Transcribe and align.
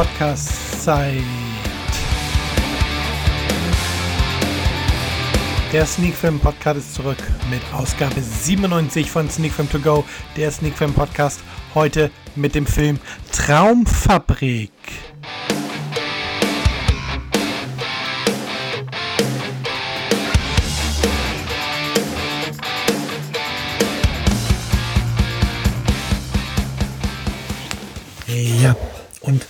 Tag, 0.00 0.06
Podcast-Zeit. 0.06 1.22
Der 5.72 5.84
Sneakfilm 5.84 6.40
Podcast 6.40 6.78
ist 6.78 6.94
zurück 6.94 7.18
mit 7.50 7.60
Ausgabe 7.74 8.20
97 8.20 9.10
von 9.10 9.28
Sneakfilm 9.28 9.68
To 9.70 9.78
Go, 9.78 10.04
der 10.36 10.50
Sneakfilm 10.50 10.94
Podcast. 10.94 11.40
Heute 11.74 12.10
mit 12.34 12.54
dem 12.54 12.66
Film 12.66 12.98
Traumfabrik. 13.30 14.72
Ja, 28.26 28.74
und 29.20 29.44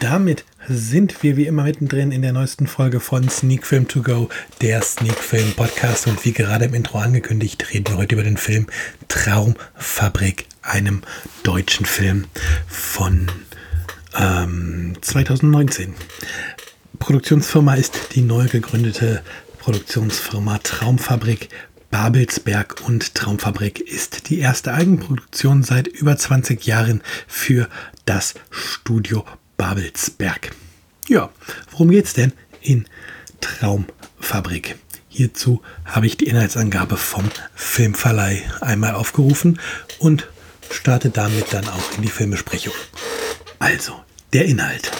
damit 0.00 0.44
sind 0.68 1.22
wir 1.22 1.36
wie 1.36 1.46
immer 1.46 1.64
mittendrin 1.64 2.10
in 2.10 2.22
der 2.22 2.32
neuesten 2.32 2.66
Folge 2.66 2.98
von 3.00 3.28
Sneak 3.28 3.66
Film 3.66 3.86
To 3.88 4.02
Go, 4.02 4.28
der 4.60 4.82
Sneak 4.82 5.14
Film 5.18 5.52
Podcast. 5.52 6.06
Und 6.06 6.24
wie 6.24 6.32
gerade 6.32 6.64
im 6.64 6.74
Intro 6.74 6.98
angekündigt, 6.98 7.72
reden 7.72 7.86
wir 7.88 7.96
heute 7.96 8.14
über 8.16 8.24
den 8.24 8.36
Film 8.36 8.66
Traumfabrik, 9.08 10.46
einem 10.62 11.02
deutschen 11.42 11.86
Film 11.86 12.26
von 12.66 13.30
ähm, 14.18 14.94
2019. 15.00 15.94
Produktionsfirma 16.98 17.74
ist 17.74 18.14
die 18.14 18.22
neu 18.22 18.46
gegründete 18.46 19.22
Produktionsfirma 19.58 20.58
Traumfabrik 20.58 21.48
Babelsberg 21.90 22.82
und 22.86 23.14
Traumfabrik 23.14 23.80
ist 23.80 24.28
die 24.28 24.40
erste 24.40 24.74
Eigenproduktion 24.74 25.62
seit 25.62 25.86
über 25.86 26.16
20 26.16 26.66
Jahren 26.66 27.02
für 27.28 27.68
das 28.04 28.34
Studio 28.50 29.24
Babelsberg. 29.56 30.50
Ja, 31.08 31.30
worum 31.70 31.90
geht's 31.90 32.14
denn 32.14 32.32
in 32.60 32.86
Traumfabrik? 33.40 34.76
Hierzu 35.08 35.62
habe 35.84 36.06
ich 36.06 36.16
die 36.16 36.26
Inhaltsangabe 36.26 36.96
vom 36.96 37.30
Filmverleih 37.54 38.42
einmal 38.60 38.94
aufgerufen 38.94 39.58
und 39.98 40.28
starte 40.70 41.10
damit 41.10 41.52
dann 41.52 41.66
auch 41.68 41.96
in 41.96 42.02
die 42.02 42.08
Filmbesprechung. 42.08 42.74
Also, 43.58 43.94
der 44.32 44.44
Inhalt. 44.44 44.90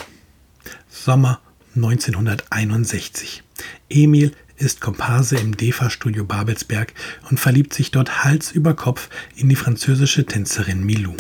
Sommer 0.89 1.41
1961. 1.75 3.43
Emil 3.91 4.33
ist 4.57 4.81
Komparse 4.81 5.37
im 5.37 5.57
DEFA-Studio 5.57 6.25
Babelsberg 6.25 6.95
und 7.29 7.39
verliebt 7.39 7.75
sich 7.75 7.91
dort 7.91 8.25
Hals 8.25 8.53
über 8.53 8.75
Kopf 8.75 9.11
in 9.35 9.49
die 9.49 9.57
französische 9.57 10.25
Tänzerin 10.25 10.85
Milou. 10.85 11.15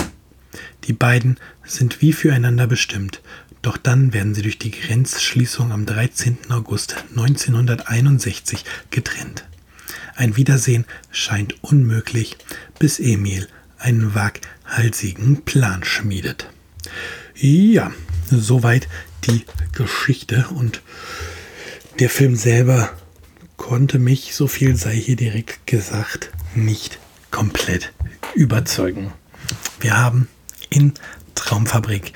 Die 0.84 0.92
beiden 0.92 1.38
sind 1.64 2.00
wie 2.00 2.12
füreinander 2.12 2.66
bestimmt, 2.66 3.20
doch 3.62 3.76
dann 3.76 4.12
werden 4.12 4.34
sie 4.34 4.42
durch 4.42 4.58
die 4.58 4.70
Grenzschließung 4.70 5.72
am 5.72 5.86
13. 5.86 6.38
August 6.50 6.96
1961 7.10 8.64
getrennt. 8.90 9.44
Ein 10.14 10.36
Wiedersehen 10.36 10.84
scheint 11.10 11.62
unmöglich, 11.62 12.36
bis 12.78 12.98
Emil 12.98 13.48
einen 13.78 14.14
waghalsigen 14.14 15.42
Plan 15.42 15.84
schmiedet. 15.84 16.48
Ja, 17.34 17.92
soweit 18.30 18.88
die 19.24 19.44
Geschichte 19.72 20.46
und 20.54 20.80
der 21.98 22.08
Film 22.08 22.36
selber 22.36 22.90
konnte 23.56 23.98
mich, 23.98 24.34
so 24.34 24.46
viel 24.46 24.76
sei 24.76 24.94
hier 24.94 25.16
direkt 25.16 25.66
gesagt, 25.66 26.30
nicht 26.54 26.98
komplett 27.30 27.92
überzeugen. 28.34 29.12
Wir 29.80 29.96
haben 29.96 30.28
in 30.70 30.94
Traumfabrik 31.34 32.12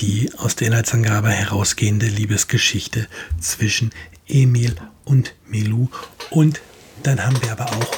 die 0.00 0.30
aus 0.38 0.56
der 0.56 0.68
Inhaltsangabe 0.68 1.28
herausgehende 1.28 2.06
Liebesgeschichte 2.06 3.06
zwischen 3.38 3.90
Emil 4.26 4.74
und 5.04 5.34
Milou. 5.46 5.88
Und 6.30 6.60
dann 7.02 7.24
haben 7.24 7.40
wir 7.42 7.52
aber 7.52 7.66
auch 7.66 7.92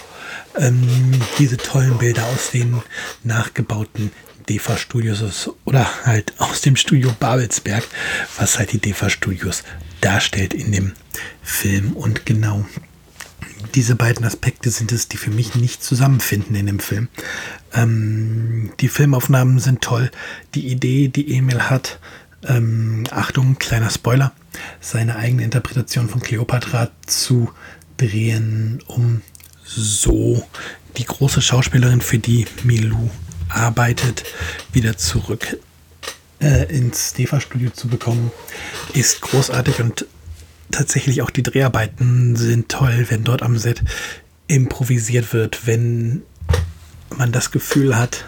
ähm, 0.58 1.20
diese 1.38 1.56
tollen 1.56 1.98
Bilder 1.98 2.24
aus 2.26 2.50
den 2.50 2.82
nachgebauten 3.22 4.10
DEFA-Studios 4.48 5.50
oder 5.64 6.04
halt 6.04 6.34
aus 6.38 6.62
dem 6.62 6.74
Studio 6.74 7.14
Babelsberg, 7.18 7.84
was 8.36 8.58
halt 8.58 8.72
die 8.72 8.78
DEFA-Studios 8.78 9.62
darstellt 10.00 10.54
in 10.54 10.72
dem 10.72 10.92
Film. 11.42 11.92
Und 11.92 12.26
genau 12.26 12.64
diese 13.74 13.96
beiden 13.96 14.24
Aspekte 14.24 14.70
sind 14.70 14.92
es, 14.92 15.08
die 15.08 15.16
für 15.16 15.30
mich 15.30 15.54
nicht 15.54 15.82
zusammenfinden 15.82 16.54
in 16.56 16.66
dem 16.66 16.78
Film. 16.78 17.08
Ähm, 17.72 18.72
die 18.80 18.88
Filmaufnahmen 18.88 19.58
sind 19.58 19.80
toll. 19.80 20.10
Die 20.54 20.68
Idee, 20.68 21.08
die 21.08 21.36
Emil 21.36 21.70
hat, 21.70 21.98
ähm, 22.46 23.04
Achtung, 23.10 23.58
kleiner 23.58 23.90
Spoiler, 23.90 24.32
seine 24.80 25.16
eigene 25.16 25.44
Interpretation 25.44 26.08
von 26.08 26.20
Cleopatra 26.20 26.90
zu 27.06 27.50
drehen, 27.96 28.82
um 28.86 29.22
so 29.64 30.46
die 30.96 31.04
große 31.04 31.40
Schauspielerin, 31.40 32.00
für 32.00 32.18
die 32.18 32.46
Milou 32.64 33.10
arbeitet, 33.48 34.24
wieder 34.72 34.96
zurück 34.96 35.58
äh, 36.40 36.64
ins 36.74 37.14
DEFA-Studio 37.14 37.70
zu 37.70 37.88
bekommen, 37.88 38.30
ist 38.92 39.20
großartig 39.22 39.80
und 39.80 40.06
tatsächlich 40.70 41.22
auch 41.22 41.30
die 41.30 41.42
Dreharbeiten 41.42 42.36
sind 42.36 42.68
toll, 42.68 43.06
wenn 43.08 43.24
dort 43.24 43.42
am 43.42 43.58
Set 43.58 43.82
improvisiert 44.46 45.32
wird, 45.32 45.66
wenn 45.66 46.22
man 47.16 47.32
das 47.32 47.50
Gefühl 47.50 47.96
hat, 47.96 48.24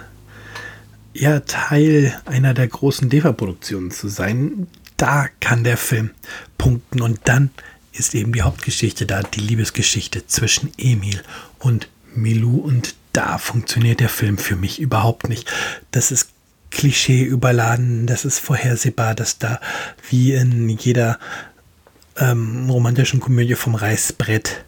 ja, 1.13 1.41
Teil 1.41 2.21
einer 2.25 2.55
der 2.55 2.67
großen 2.67 3.09
DEFA-Produktionen 3.09 3.91
zu 3.91 4.09
sein. 4.09 4.67
Da 4.97 5.29
kann 5.41 5.65
der 5.65 5.77
Film 5.77 6.11
punkten 6.59 7.01
und 7.01 7.21
dann 7.25 7.51
ist 7.93 8.15
eben 8.15 8.33
die 8.33 8.43
Hauptgeschichte 8.43 9.07
da, 9.07 9.23
die 9.23 9.41
Liebesgeschichte 9.41 10.27
zwischen 10.27 10.73
Emil 10.77 11.23
und 11.61 11.89
Milou 12.15 12.59
und 12.59 12.95
da 13.13 13.39
funktioniert 13.39 14.01
der 14.01 14.09
Film 14.09 14.39
für 14.39 14.57
mich 14.57 14.81
überhaupt 14.81 15.29
nicht. 15.29 15.51
Das 15.93 16.11
ist 16.11 16.31
Klischee 16.71 17.23
überladen, 17.23 18.09
das 18.09 18.25
ist 18.25 18.41
vorhersehbar, 18.41 19.15
dass 19.15 19.39
da 19.39 19.61
wie 20.11 20.33
in 20.35 20.69
jeder 20.69 21.21
ähm, 22.17 22.69
romantischen 22.71 23.21
Komödie 23.21 23.55
vom 23.55 23.75
Reißbrett 23.75 24.65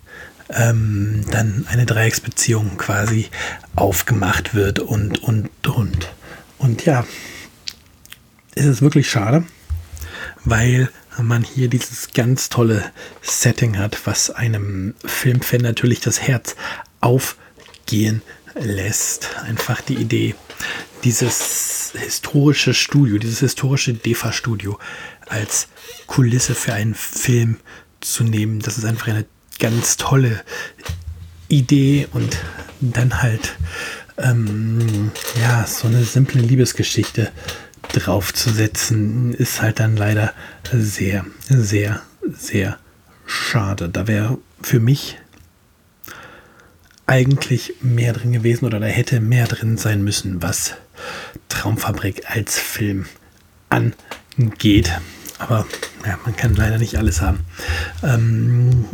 ähm, 0.49 1.25
dann 1.31 1.67
eine 1.69 1.87
Dreiecksbeziehung 1.87 2.77
quasi 2.77 3.29
aufgemacht 3.75 4.55
wird 4.55 4.79
und, 4.79 5.23
und, 5.23 5.51
und. 5.67 6.09
Und 6.59 6.85
ja, 6.85 7.05
es 8.55 8.65
ist 8.65 8.83
wirklich 8.83 9.11
schade, 9.11 9.45
weil 10.45 10.89
man 11.23 11.43
hier 11.43 11.69
dieses 11.69 12.13
ganz 12.13 12.49
tolle 12.49 12.85
Setting 13.23 13.79
hat, 13.79 14.07
was 14.07 14.31
einem 14.31 14.95
Filmfan 15.05 15.63
natürlich 15.63 16.01
das 16.01 16.23
Herz 16.23 16.57
aufgehen 17.01 18.23
lässt. 18.55 19.37
Einfach 19.45 19.81
die 19.81 19.95
Idee, 19.97 20.35
dieses 21.05 21.93
historische 21.99 22.75
Studio, 22.75 23.19
dieses 23.19 23.41
historische 23.41 23.95
DEFA-Studio 23.95 24.79
als 25.29 25.69
Kulisse 26.07 26.55
für 26.55 26.73
einen 26.73 26.95
Film 26.95 27.59
zu 28.01 28.25
nehmen. 28.25 28.61
Das 28.61 28.79
ist 28.79 28.85
einfach 28.85 29.09
eine 29.09 29.27
ganz 29.59 29.97
tolle 29.97 30.43
Idee 31.49 32.09
und 32.13 32.37
dann 32.81 33.23
halt 33.23 33.57
ähm, 34.19 35.11
ja 35.41 35.67
so 35.67 35.89
eine 35.89 36.05
simple 36.05 36.41
Liebesgeschichte 36.41 37.31
draufzusetzen, 37.93 39.33
ist 39.35 39.63
halt 39.63 39.81
dann 39.81 39.97
leider 39.97 40.33
sehr, 40.73 41.25
sehr, 41.49 42.03
sehr 42.37 42.79
schade. 43.27 43.89
Da 43.89 44.07
wäre 44.07 44.39
für 44.61 44.81
mich 44.81 45.19
eigentlich 47.07 47.75
mehr 47.81 48.13
drin 48.13 48.33
gewesen 48.33 48.65
oder 48.65 48.81
da 48.81 48.87
hätte 48.87 49.21
mehr 49.21 49.47
drin 49.47 49.77
sein 49.77 50.03
müssen, 50.03 50.43
was 50.43 50.75
Traumfabrik 51.49 52.29
als 52.29 52.59
Film 52.59 53.07
angeht. 53.69 54.91
Aber 55.39 55.67
ja, 56.07 56.19
man 56.25 56.37
kann 56.37 56.55
leider 56.55 56.79
nicht 56.79 56.97
alles 56.97 57.21
haben. 57.21 57.41
Ähm, 58.03 58.87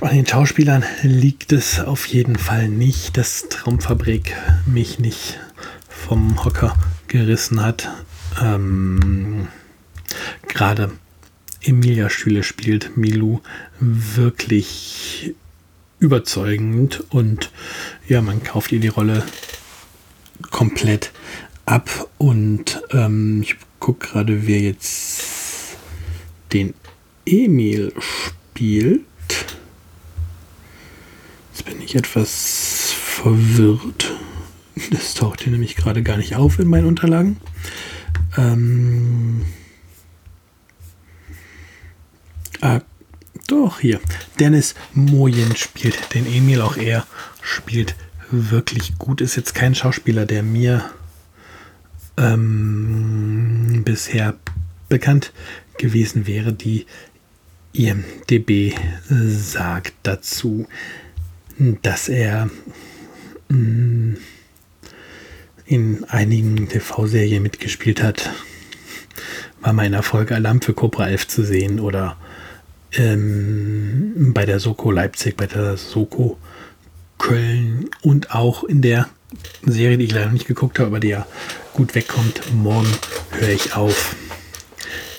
an 0.00 0.14
den 0.14 0.26
Schauspielern 0.26 0.84
liegt 1.02 1.52
es 1.52 1.80
auf 1.80 2.06
jeden 2.06 2.36
Fall 2.36 2.68
nicht, 2.68 3.16
dass 3.16 3.48
Traumfabrik 3.48 4.36
mich 4.66 4.98
nicht 4.98 5.40
vom 5.88 6.44
Hocker 6.44 6.76
gerissen 7.08 7.62
hat. 7.62 7.88
Ähm, 8.40 9.48
Gerade 10.46 10.92
Emilia 11.62 12.10
Schüle 12.10 12.42
spielt 12.42 12.96
Milou 12.96 13.40
wirklich 13.80 15.34
überzeugend 15.98 17.02
und 17.10 17.50
ja, 18.06 18.22
man 18.22 18.42
kauft 18.44 18.70
ihr 18.70 18.80
die 18.80 18.88
Rolle 18.88 19.24
komplett 20.50 21.10
ab 21.68 22.08
und 22.16 22.82
ähm, 22.92 23.42
ich 23.42 23.56
gucke 23.78 24.08
gerade, 24.08 24.46
wer 24.46 24.60
jetzt 24.60 25.76
den 26.52 26.72
Emil 27.26 27.92
spielt. 27.98 29.02
Jetzt 31.52 31.64
bin 31.66 31.82
ich 31.82 31.94
etwas 31.94 32.92
verwirrt. 32.92 34.14
Das 34.90 35.14
taucht 35.14 35.42
hier 35.42 35.52
nämlich 35.52 35.76
gerade 35.76 36.02
gar 36.02 36.16
nicht 36.16 36.36
auf 36.36 36.58
in 36.58 36.68
meinen 36.68 36.86
Unterlagen. 36.86 37.36
Ähm, 38.36 39.44
ah, 42.60 42.80
doch, 43.46 43.80
hier. 43.80 44.00
Dennis 44.38 44.74
Mojen 44.94 45.54
spielt 45.56 46.14
den 46.14 46.26
Emil. 46.26 46.62
Auch 46.62 46.76
er 46.76 47.06
spielt 47.42 47.94
wirklich 48.30 48.96
gut. 48.98 49.20
Ist 49.20 49.36
jetzt 49.36 49.54
kein 49.54 49.74
Schauspieler, 49.74 50.24
der 50.24 50.42
mir 50.42 50.90
ähm, 52.18 53.82
bisher 53.84 54.34
bekannt 54.88 55.32
gewesen 55.78 56.26
wäre. 56.26 56.52
Die 56.52 56.86
IMDB 57.72 58.74
sagt 59.08 59.94
dazu, 60.02 60.66
dass 61.82 62.08
er 62.08 62.50
mm, 63.48 64.14
in 65.66 66.04
einigen 66.04 66.68
TV-Serien 66.68 67.42
mitgespielt 67.42 68.02
hat. 68.02 68.30
War 69.60 69.72
mal 69.72 69.86
in 69.86 69.92
der 69.92 70.02
Folge 70.02 70.34
Alarm 70.34 70.62
für 70.62 70.72
Cobra 70.72 71.08
11 71.08 71.28
zu 71.28 71.44
sehen 71.44 71.80
oder 71.80 72.16
ähm, 72.92 74.32
bei 74.32 74.46
der 74.46 74.60
Soko 74.60 74.90
Leipzig, 74.90 75.36
bei 75.36 75.46
der 75.46 75.76
Soko 75.76 76.38
Köln 77.18 77.90
und 78.02 78.34
auch 78.34 78.64
in 78.64 78.80
der 78.80 79.08
Serie, 79.66 79.98
die 79.98 80.04
ich 80.04 80.12
leider 80.12 80.30
nicht 80.30 80.46
geguckt 80.46 80.78
habe, 80.78 80.86
aber 80.86 81.00
die 81.00 81.08
ja 81.08 81.26
gut 81.78 81.94
wegkommt. 81.94 82.42
Morgen 82.52 82.92
höre 83.38 83.50
ich 83.50 83.76
auf. 83.76 84.16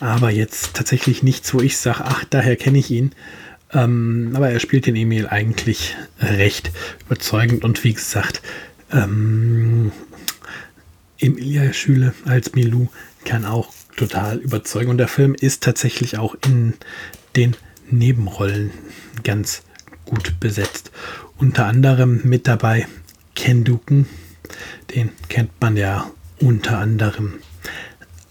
Aber 0.01 0.29
jetzt 0.29 0.73
tatsächlich 0.73 1.23
nichts, 1.23 1.53
wo 1.53 1.61
ich 1.61 1.77
sage, 1.77 2.03
ach, 2.03 2.25
daher 2.29 2.57
kenne 2.57 2.79
ich 2.79 2.91
ihn. 2.91 3.13
Ähm, 3.71 4.33
aber 4.33 4.49
er 4.49 4.59
spielt 4.59 4.85
den 4.85 4.97
Emil 4.97 5.25
eigentlich 5.25 5.95
recht 6.19 6.71
überzeugend 7.05 7.63
und 7.63 7.85
wie 7.85 7.93
gesagt, 7.93 8.41
ähm, 8.91 9.93
Emilia 11.17 11.71
Schüle 11.71 12.13
als 12.25 12.53
Milou 12.55 12.89
kann 13.23 13.45
auch 13.45 13.71
total 13.95 14.39
überzeugen. 14.39 14.89
Und 14.89 14.97
der 14.97 15.07
Film 15.07 15.35
ist 15.35 15.63
tatsächlich 15.63 16.17
auch 16.17 16.35
in 16.45 16.73
den 17.37 17.55
Nebenrollen 17.89 18.71
ganz 19.23 19.61
gut 20.03 20.41
besetzt. 20.41 20.91
Unter 21.37 21.67
anderem 21.67 22.19
mit 22.25 22.49
dabei 22.49 22.85
Ken 23.33 23.63
Duken. 23.63 24.09
Den 24.93 25.11
kennt 25.29 25.51
man 25.61 25.77
ja 25.77 26.11
unter 26.39 26.77
anderem 26.77 27.39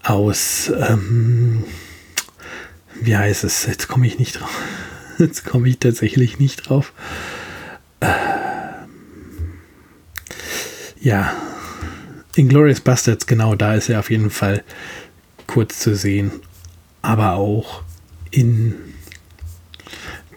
aus, 0.03 0.71
ähm, 0.75 1.63
wie 3.01 3.15
heißt 3.15 3.43
es? 3.43 3.65
Jetzt 3.65 3.87
komme 3.87 4.07
ich 4.07 4.19
nicht 4.19 4.39
drauf. 4.39 4.61
Jetzt 5.19 5.45
komme 5.45 5.69
ich 5.69 5.79
tatsächlich 5.79 6.39
nicht 6.39 6.69
drauf. 6.69 6.93
Ähm, 8.01 8.09
ja, 10.99 11.33
Inglourious 12.35 12.81
Bastards, 12.81 13.27
genau, 13.27 13.55
da 13.55 13.75
ist 13.75 13.89
er 13.89 13.99
auf 13.99 14.09
jeden 14.09 14.29
Fall 14.29 14.63
kurz 15.47 15.79
zu 15.79 15.95
sehen. 15.95 16.31
Aber 17.01 17.33
auch 17.33 17.83
in 18.31 18.75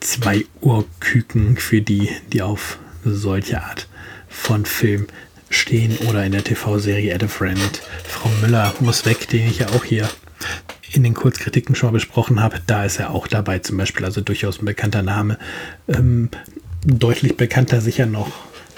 zwei 0.01 0.45
Urküken 0.61 1.57
für 1.57 1.81
die, 1.81 2.09
die 2.33 2.43
auf 2.43 2.79
solche 3.05 3.63
Art 3.63 3.89
von 4.29 4.65
Film 4.65 5.07
stehen 5.53 5.97
oder 6.09 6.25
in 6.25 6.33
der 6.33 6.45
TV-Serie 6.45 7.15
Add 7.15 7.25
a 7.25 7.29
Friend. 7.29 7.83
Frau 8.05 8.31
Müller 8.41 8.75
muss 8.81 9.07
weg, 9.07 9.29
den 9.29 9.49
ich 9.49 9.61
ja 9.61 9.69
auch 9.69 9.85
hier 9.85 10.09
in 10.91 11.03
den 11.03 11.15
Kurzkritiken 11.15 11.75
schon 11.75 11.89
mal 11.89 11.95
besprochen 11.95 12.41
habe. 12.41 12.61
Da 12.67 12.85
ist 12.85 12.99
er 12.99 13.11
auch 13.11 13.27
dabei 13.27 13.59
zum 13.61 13.77
Beispiel, 13.77 14.05
also 14.05 14.21
durchaus 14.21 14.61
ein 14.61 14.67
bekannter 14.67 15.03
Name. 15.03 15.39
Ähm, 15.89 16.31
deutlich 16.85 17.37
bekannter 17.37 17.81
sicher 17.81 18.07
noch 18.07 18.31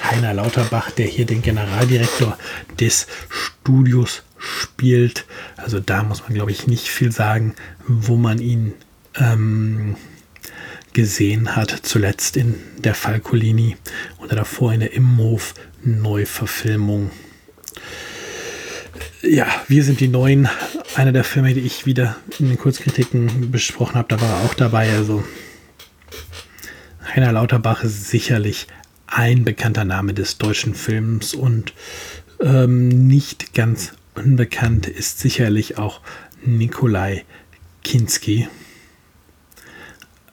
Heiner 0.03 0.35
Lauterbach, 0.35 0.91
der 0.91 1.07
hier 1.07 1.27
den 1.27 1.43
Generaldirektor 1.43 2.37
des 2.79 3.07
Studios 3.29 4.23
spielt. 4.39 5.25
Also 5.57 5.81
da 5.81 6.03
muss 6.03 6.23
man, 6.23 6.35
glaube 6.35 6.51
ich, 6.51 6.67
nicht 6.67 6.89
viel 6.89 7.11
sagen, 7.11 7.55
wo 7.87 8.17
man 8.17 8.39
ihn 8.39 8.75
ähm, 9.17 9.97
gesehen 10.95 11.55
hat. 11.55 11.71
Zuletzt 11.83 12.39
in 12.39 12.55
der 12.79 12.95
Falcolini 12.95 13.77
oder 14.19 14.37
davor 14.37 14.73
in 14.73 14.81
der 14.81 14.95
Imhof 14.95 15.55
Neuverfilmung. 15.83 17.11
Ja, 19.21 19.47
wir 19.69 19.85
sind 19.85 20.01
die 20.01 20.09
Neuen. 20.09 20.49
Einer 20.95 21.13
der 21.13 21.25
Filme, 21.25 21.53
die 21.53 21.61
ich 21.61 21.85
wieder 21.85 22.17
in 22.39 22.49
den 22.49 22.59
Kurzkritiken 22.59 23.51
besprochen 23.51 23.97
habe, 23.97 24.09
da 24.09 24.21
war 24.21 24.29
er 24.29 24.45
auch 24.45 24.55
dabei. 24.55 24.91
Also 24.91 25.23
Heiner 27.15 27.33
Lauterbach 27.33 27.85
ist 27.85 28.09
sicherlich 28.09 28.67
ein 29.07 29.45
bekannter 29.45 29.85
Name 29.85 30.15
des 30.15 30.39
deutschen 30.39 30.75
Films 30.75 31.35
und 31.35 31.73
ähm, 32.41 32.89
nicht 33.07 33.55
ganz 33.55 33.93
unbekannt 34.15 34.87
ist 34.87 35.21
sicherlich 35.21 35.79
auch 35.79 36.01
Nikolai 36.45 37.25
Kinski, 37.83 38.49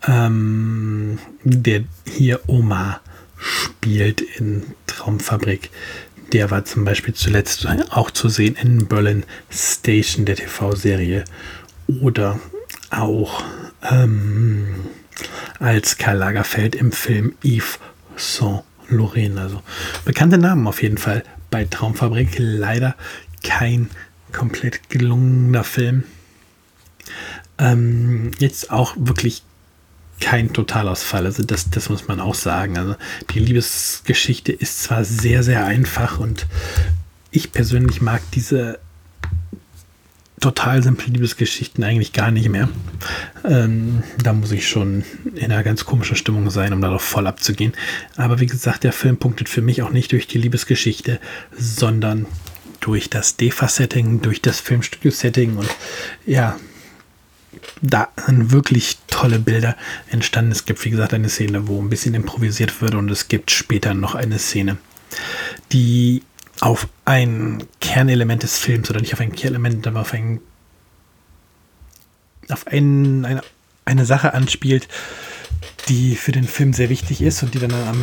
ähm, 0.08 1.20
der 1.44 1.84
hier 2.06 2.40
Oma 2.48 3.02
spielt 3.38 4.22
in 4.22 4.64
Traumfabrik. 4.88 5.70
Der 6.34 6.50
war 6.50 6.64
zum 6.64 6.86
Beispiel 6.86 7.14
zuletzt 7.14 7.68
auch 7.90 8.12
zu 8.12 8.30
sehen 8.30 8.56
in 8.56 8.88
Berlin 8.88 9.24
Station, 9.50 10.26
der 10.26 10.36
TV-Serie. 10.38 11.26
Oder 12.02 12.40
auch 12.90 13.44
ähm, 13.90 14.86
als 15.60 15.98
Karl 15.98 16.18
Lagerfeld 16.18 16.76
im 16.76 16.92
Film 16.92 17.36
Yves 17.44 17.80
Saint 18.16 18.64
Lorraine. 18.88 19.40
Also 19.42 19.62
bekannte 20.06 20.38
Namen 20.38 20.68
auf 20.68 20.82
jeden 20.82 20.98
Fall 20.98 21.24
bei 21.50 21.66
Traumfabrik. 21.66 22.36
Leider 22.38 22.96
kein 23.44 23.90
komplett 24.32 24.90
gelungener 24.90 25.64
Film. 25.64 26.04
Ähm, 27.58 28.32
jetzt 28.40 28.72
auch 28.72 28.96
wirklich 28.98 29.44
kein 30.22 30.54
Totalausfall. 30.54 31.26
Also 31.26 31.44
das, 31.44 31.70
das 31.70 31.90
muss 31.90 32.08
man 32.08 32.20
auch 32.20 32.36
sagen. 32.36 32.78
Also 32.78 32.96
die 33.34 33.40
Liebesgeschichte 33.40 34.52
ist 34.52 34.84
zwar 34.84 35.04
sehr, 35.04 35.44
sehr 35.44 35.66
einfach 35.66 36.20
und 36.20 36.48
ich 37.32 37.52
persönlich 37.52 38.02
mag 38.02 38.22
diese 38.34 38.80
total 40.40 40.82
simple 40.82 41.14
Liebesgeschichten 41.14 41.84
eigentlich 41.84 42.14
gar 42.14 42.32
nicht 42.32 42.50
mehr. 42.50 42.68
Ähm, 43.46 44.04
da 44.22 44.34
muss 44.34 44.52
ich 44.52 44.68
schon 44.68 45.04
in 45.36 45.52
einer 45.52 45.64
ganz 45.64 45.86
komischen 45.86 46.16
Stimmung 46.16 46.50
sein, 46.50 46.74
um 46.74 46.82
darauf 46.82 47.04
voll 47.04 47.28
abzugehen. 47.28 47.74
Aber 48.18 48.40
wie 48.40 48.48
gesagt, 48.48 48.84
der 48.84 48.92
Film 48.92 49.18
punktet 49.18 49.50
für 49.50 49.62
mich 49.62 49.84
auch 49.84 49.92
nicht 49.92 50.12
durch 50.12 50.28
die 50.28 50.40
Liebesgeschichte, 50.40 51.20
sondern 51.58 52.26
durch 52.80 53.10
das 53.10 53.38
DEFA-Setting, 53.38 54.22
durch 54.22 54.42
das 54.42 54.60
Filmstudio-Setting 54.60 55.58
und 55.58 55.70
ja, 56.26 56.60
da 57.82 58.10
sind 58.26 58.52
wirklich 58.52 58.98
tolle 59.08 59.40
Bilder 59.40 59.76
entstanden. 60.10 60.52
Es 60.52 60.66
gibt, 60.66 60.84
wie 60.86 60.92
gesagt, 60.92 61.14
eine 61.14 61.30
Szene, 61.30 61.68
wo 61.68 61.82
ein 61.82 61.90
bisschen 61.90 62.14
improvisiert 62.14 62.82
wird 62.82 62.96
und 62.96 63.10
es 63.10 63.28
gibt 63.28 63.52
später 63.52 63.94
noch 63.94 64.16
eine 64.16 64.40
Szene, 64.40 64.78
die 65.72 66.24
auf 66.60 66.88
ein 67.06 67.64
Kernelement 67.80 68.44
des 68.44 68.58
Films 68.58 68.90
oder 68.90 69.02
nicht 69.02 69.14
auf 69.14 69.20
ein 69.20 69.34
Kernelement, 69.34 69.86
aber 69.88 70.02
auf 70.02 70.14
ein 70.14 70.40
auf 72.50 72.68
ein, 72.68 73.26
eine, 73.26 73.42
eine 73.86 74.06
Sache 74.06 74.34
anspielt, 74.34 74.88
die 75.92 76.16
für 76.16 76.32
den 76.32 76.46
Film 76.46 76.72
sehr 76.72 76.88
wichtig 76.88 77.22
ist 77.22 77.44
und 77.44 77.54
die 77.54 77.60
dann 77.60 77.74
am 77.74 78.02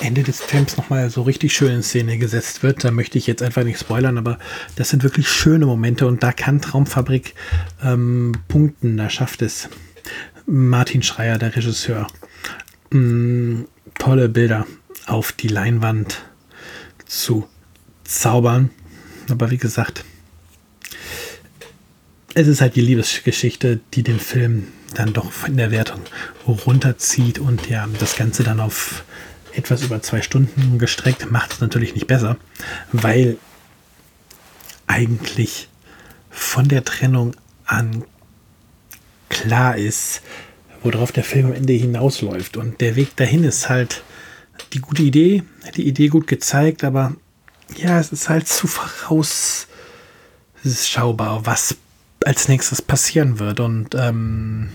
Ende 0.00 0.24
des 0.24 0.40
Films 0.40 0.76
nochmal 0.76 1.08
so 1.08 1.22
richtig 1.22 1.52
schön 1.52 1.72
in 1.72 1.82
Szene 1.84 2.18
gesetzt 2.18 2.64
wird. 2.64 2.82
Da 2.82 2.90
möchte 2.90 3.16
ich 3.16 3.28
jetzt 3.28 3.44
einfach 3.44 3.62
nicht 3.62 3.78
spoilern, 3.78 4.18
aber 4.18 4.40
das 4.74 4.88
sind 4.88 5.04
wirklich 5.04 5.28
schöne 5.28 5.64
Momente 5.64 6.08
und 6.08 6.20
da 6.24 6.32
kann 6.32 6.60
Traumfabrik 6.60 7.34
ähm, 7.80 8.32
punkten. 8.48 8.96
Da 8.96 9.08
schafft 9.08 9.42
es 9.42 9.68
Martin 10.46 11.04
Schreier, 11.04 11.38
der 11.38 11.54
Regisseur, 11.54 12.08
ähm, 12.92 13.68
tolle 14.00 14.28
Bilder 14.28 14.66
auf 15.06 15.30
die 15.30 15.48
Leinwand 15.48 16.24
zu 17.06 17.46
zaubern. 18.02 18.70
Aber 19.30 19.52
wie 19.52 19.58
gesagt, 19.58 20.04
es 22.34 22.46
ist 22.46 22.60
halt 22.60 22.76
die 22.76 22.82
Liebesgeschichte, 22.82 23.80
die 23.94 24.02
den 24.02 24.20
Film 24.20 24.68
dann 24.94 25.12
doch 25.12 25.46
in 25.46 25.56
der 25.56 25.70
Wertung 25.70 26.00
runterzieht 26.46 27.38
und 27.38 27.68
ja, 27.68 27.86
das 27.98 28.16
Ganze 28.16 28.42
dann 28.42 28.60
auf 28.60 29.04
etwas 29.52 29.82
über 29.82 30.00
zwei 30.02 30.22
Stunden 30.22 30.78
gestreckt, 30.78 31.30
macht 31.30 31.52
es 31.52 31.60
natürlich 31.60 31.94
nicht 31.94 32.06
besser, 32.06 32.36
weil 32.92 33.36
eigentlich 34.86 35.68
von 36.30 36.68
der 36.68 36.84
Trennung 36.84 37.34
an 37.64 38.04
klar 39.28 39.76
ist, 39.76 40.22
worauf 40.82 41.12
der 41.12 41.24
Film 41.24 41.46
am 41.46 41.52
Ende 41.52 41.72
hinausläuft. 41.72 42.56
Und 42.56 42.80
der 42.80 42.96
Weg 42.96 43.16
dahin 43.16 43.44
ist 43.44 43.68
halt 43.68 44.02
die 44.72 44.80
gute 44.80 45.02
Idee, 45.02 45.42
die 45.76 45.86
Idee 45.86 46.08
gut 46.08 46.26
gezeigt, 46.26 46.84
aber 46.84 47.14
ja, 47.76 48.00
es 48.00 48.12
ist 48.12 48.28
halt 48.28 48.48
zu 48.48 48.66
vorausschaubar, 48.66 51.46
was 51.46 51.76
als 52.24 52.48
nächstes 52.48 52.82
passieren 52.82 53.38
wird. 53.38 53.60
Und 53.60 53.94
ähm, 53.94 54.68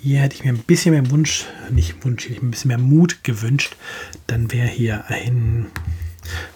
hier 0.00 0.20
hätte 0.20 0.36
ich 0.36 0.44
mir 0.44 0.52
ein 0.52 0.58
bisschen 0.58 0.92
mehr 0.92 1.10
Wunsch, 1.10 1.46
nicht 1.70 2.04
Wunsch, 2.04 2.28
ein 2.30 2.50
bisschen 2.50 2.68
mehr 2.68 2.78
Mut 2.78 3.24
gewünscht. 3.24 3.76
Dann 4.26 4.52
wäre 4.52 4.68
hier 4.68 5.06
ein 5.08 5.66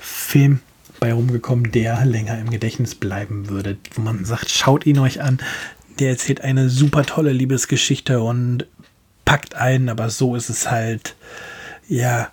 Film 0.01 0.61
bei 1.01 1.13
rumgekommen, 1.13 1.73
der 1.73 2.05
länger 2.05 2.39
im 2.39 2.51
Gedächtnis 2.51 2.95
bleiben 2.95 3.49
würde. 3.49 3.77
Wo 3.95 4.03
man 4.03 4.25
sagt, 4.25 4.51
schaut 4.51 4.87
ihn 4.87 4.99
euch 4.99 5.21
an. 5.21 5.39
Der 5.99 6.11
erzählt 6.11 6.41
eine 6.41 6.71
super 6.71 7.05
tolle 7.05 7.33
Liebesgeschichte 7.33 8.23
und 8.23 8.67
packt 9.25 9.55
ein, 9.55 9.89
aber 9.89 10.11
so 10.11 10.37
ist 10.37 10.49
es 10.49 10.71
halt, 10.71 11.17
ja, 11.89 12.31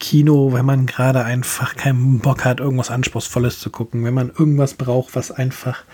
Kino, 0.00 0.52
wenn 0.52 0.64
man 0.64 0.86
gerade 0.86 1.24
einfach 1.24 1.76
keinen 1.76 2.18
Bock 2.18 2.44
hat, 2.44 2.58
irgendwas 2.58 2.90
Anspruchsvolles 2.90 3.60
zu 3.60 3.70
gucken, 3.70 4.04
wenn 4.04 4.14
man 4.14 4.30
irgendwas 4.30 4.74
braucht, 4.74 5.14
was 5.14 5.30
einfach 5.30 5.84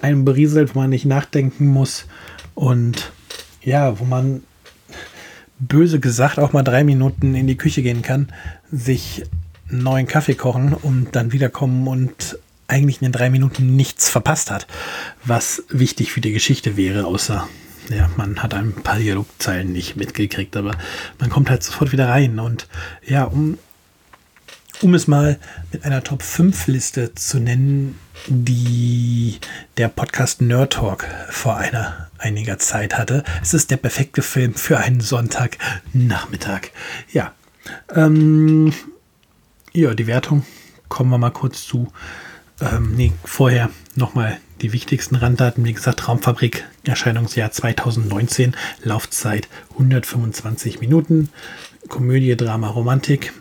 einen 0.00 0.24
berieselt, 0.24 0.74
wo 0.74 0.80
man 0.80 0.90
nicht 0.90 1.06
nachdenken 1.06 1.66
muss 1.66 2.06
und 2.54 3.10
ja, 3.62 3.98
wo 3.98 4.04
man 4.04 4.44
böse 5.58 5.98
gesagt 5.98 6.38
auch 6.38 6.52
mal 6.52 6.62
drei 6.62 6.84
Minuten 6.84 7.34
in 7.34 7.46
die 7.46 7.56
Küche 7.56 7.82
gehen 7.82 8.02
kann, 8.02 8.28
sich 8.70 9.24
einen 9.70 9.82
neuen 9.82 10.06
Kaffee 10.06 10.34
kochen 10.34 10.74
und 10.74 11.16
dann 11.16 11.32
wiederkommen 11.32 11.88
und 11.88 12.38
eigentlich 12.68 13.00
in 13.00 13.06
den 13.06 13.12
drei 13.12 13.30
Minuten 13.30 13.74
nichts 13.76 14.08
verpasst 14.08 14.50
hat, 14.50 14.66
was 15.24 15.64
wichtig 15.68 16.12
für 16.12 16.20
die 16.20 16.32
Geschichte 16.32 16.76
wäre, 16.76 17.06
außer 17.06 17.48
ja, 17.90 18.10
man 18.16 18.42
hat 18.42 18.54
ein 18.54 18.72
paar 18.72 18.98
Dialogzeilen 18.98 19.72
nicht 19.72 19.96
mitgekriegt, 19.96 20.56
aber 20.56 20.76
man 21.18 21.30
kommt 21.30 21.50
halt 21.50 21.62
sofort 21.62 21.92
wieder 21.92 22.08
rein. 22.08 22.38
Und 22.38 22.66
ja, 23.06 23.24
um, 23.24 23.58
um 24.80 24.94
es 24.94 25.06
mal 25.06 25.38
mit 25.72 25.84
einer 25.84 26.02
Top 26.02 26.22
5 26.22 26.66
Liste 26.68 27.14
zu 27.14 27.38
nennen, 27.38 27.98
die 28.26 29.38
der 29.76 29.88
Podcast 29.88 30.40
Nerd 30.40 30.74
Talk 30.74 31.06
vor 31.30 31.56
einer 31.56 32.08
einiger 32.18 32.58
Zeit 32.58 32.96
hatte. 32.96 33.22
Es 33.42 33.54
ist 33.54 33.70
der 33.70 33.76
perfekte 33.76 34.22
Film 34.22 34.54
für 34.54 34.78
einen 34.78 35.00
Sonntagnachmittag. 35.00 36.68
Ja, 37.12 37.32
ähm, 37.94 38.72
ja, 39.72 39.94
die 39.94 40.06
Wertung 40.06 40.44
kommen 40.88 41.10
wir 41.10 41.18
mal 41.18 41.30
kurz 41.30 41.64
zu. 41.66 41.92
Ähm, 42.60 42.94
nee, 42.94 43.12
vorher 43.24 43.70
nochmal 43.96 44.38
die 44.64 44.72
wichtigsten 44.72 45.16
Randdaten. 45.16 45.66
Wie 45.66 45.74
gesagt, 45.74 46.08
Raumfabrik, 46.08 46.64
Erscheinungsjahr 46.84 47.52
2019, 47.52 48.56
Laufzeit 48.82 49.46
125 49.72 50.80
Minuten. 50.80 51.28
Komödie, 51.88 52.34
Drama, 52.34 52.68
Romantik 52.68 53.34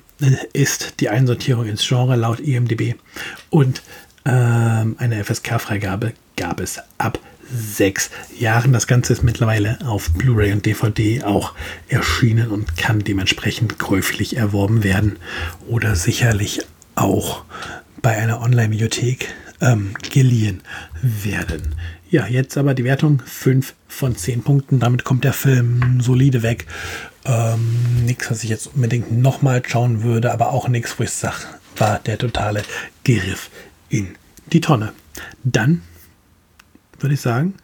ist 0.52 1.00
die 1.00 1.08
Einsortierung 1.08 1.66
ins 1.66 1.88
Genre 1.88 2.18
laut 2.18 2.42
IMDb. 2.42 2.96
Und 3.50 3.82
ähm, 4.26 4.98
eine 5.00 5.24
FSK-Freigabe 5.24 6.12
gab 6.36 6.60
es 6.60 6.82
ab 6.98 7.20
sechs 7.50 8.10
Jahren. 8.38 8.74
Das 8.74 8.86
Ganze 8.86 9.14
ist 9.14 9.24
mittlerweile 9.24 9.80
auf 9.86 10.12
Blu-ray 10.12 10.52
und 10.52 10.66
DVD 10.66 11.24
auch 11.24 11.54
erschienen 11.88 12.50
und 12.50 12.76
kann 12.76 13.00
dementsprechend 13.00 13.80
käuflich 13.80 14.36
erworben 14.36 14.84
werden 14.84 15.20
oder 15.70 15.96
sicherlich 15.96 16.60
auch 16.96 17.46
bei 18.02 18.18
einer 18.18 18.42
Online-Bibliothek 18.42 19.34
ähm, 19.62 19.94
geliehen 20.12 20.62
werden. 21.02 21.76
Ja, 22.10 22.28
jetzt 22.28 22.58
aber 22.58 22.74
die 22.74 22.84
Wertung 22.84 23.22
5 23.26 23.74
von 23.88 24.16
10 24.16 24.44
Punkten. 24.44 24.80
Damit 24.80 25.04
kommt 25.04 25.24
der 25.24 25.34
Film 25.34 26.00
solide 26.00 26.44
weg. 26.44 26.68
Ähm, 27.26 28.06
nichts, 28.06 28.30
was 28.30 28.44
ich 28.44 28.50
jetzt 28.50 28.68
unbedingt 28.76 29.12
nochmal 29.12 29.64
schauen 29.66 30.04
würde, 30.04 30.32
aber 30.32 30.52
auch 30.52 30.68
nichts, 30.68 31.00
wo 31.00 31.04
ich 31.04 31.12
sage, 31.12 31.38
war 31.78 32.00
der 32.00 32.18
totale 32.18 32.64
Griff 33.04 33.50
in 33.90 34.10
die 34.52 34.62
Tonne. 34.62 34.94
Dann 35.44 35.82
würde 37.00 37.16
ich 37.16 37.22
sagen, 37.22 37.56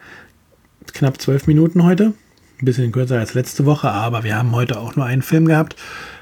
knapp 0.94 1.22
12 1.22 1.48
Minuten 1.48 1.84
heute. 1.84 2.14
Ein 2.62 2.66
bisschen 2.66 2.92
kürzer 2.92 3.20
als 3.20 3.36
letzte 3.36 3.66
Woche, 3.66 3.90
aber 3.90 4.24
wir 4.24 4.36
haben 4.36 4.52
heute 4.54 4.80
auch 4.80 4.96
nur 4.96 5.06
einen 5.06 5.22
Film 5.22 5.46
gehabt. 5.46 5.76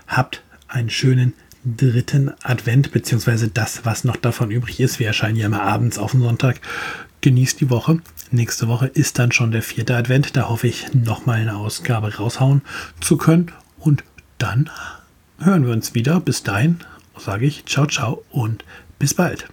Habt 0.08 0.44
einen 0.68 0.90
schönen 0.90 1.34
dritten 1.76 2.32
Advent, 2.44 2.92
beziehungsweise 2.92 3.48
das, 3.48 3.86
was 3.86 4.04
noch 4.04 4.16
davon 4.16 4.52
übrig 4.52 4.80
ist. 4.80 5.00
Wir 5.00 5.08
erscheinen 5.08 5.36
ja 5.36 5.48
immer 5.48 5.64
abends 5.64 5.98
auf 5.98 6.12
den 6.12 6.22
Sonntag. 6.22 6.62
Genießt 7.22 7.60
die 7.60 7.70
Woche. 7.70 8.00
Nächste 8.32 8.68
Woche 8.68 8.88
ist 8.88 9.20
dann 9.20 9.32
schon 9.32 9.52
der 9.52 9.64
vierte 9.64 9.96
Advent. 9.96 10.36
Da 10.38 10.50
hoffe 10.50 10.68
ich, 10.68 10.94
nochmal 10.94 11.40
eine 11.40 11.58
Ausgabe 11.58 12.16
raushauen 12.16 12.62
zu 13.02 13.18
können. 13.18 13.52
Und 13.80 14.04
dann 14.38 14.70
hören 15.40 15.66
wir 15.66 15.74
uns 15.74 15.94
wieder. 15.94 16.20
Bis 16.20 16.44
dahin 16.44 16.80
sage 17.18 17.46
ich 17.46 17.66
ciao, 17.66 17.88
ciao 17.88 18.24
und 18.30 18.64
bis 19.00 19.14
bald. 19.14 19.48